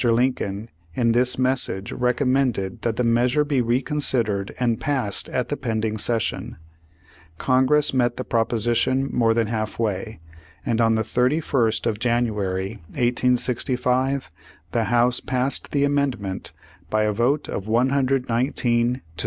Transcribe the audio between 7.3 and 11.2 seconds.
Congress met the proposition more than half way, and on the